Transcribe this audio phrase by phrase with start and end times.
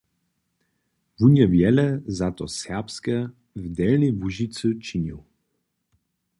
[1.19, 3.15] Wón je wjele za to serbske
[3.63, 5.19] w Delnjej Łužicy činił.